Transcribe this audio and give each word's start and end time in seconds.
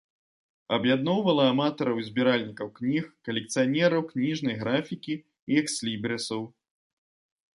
Аб'ядноўвала 0.77 1.43
аматараў 1.49 1.97
і 2.03 2.05
збіральнікаў 2.07 2.67
кніг, 2.79 3.03
калекцыянераў 3.29 4.01
кніжнай 4.13 4.55
графікі 4.63 5.13
і 5.21 5.51
экслібрысаў. 5.65 6.41